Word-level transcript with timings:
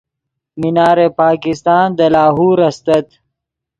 مینار 0.59 0.99
پاکستان 1.19 1.85
دے 1.97 2.07
لاہور 2.13 2.59
استت 2.67 3.07